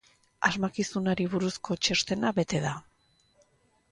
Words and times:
Asmakizunari 0.47 1.27
buruzko 1.33 1.77
txostena 1.87 2.31
bete 2.39 2.61
da. 2.65 2.75